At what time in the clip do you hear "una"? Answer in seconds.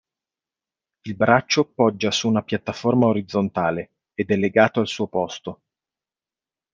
2.27-2.41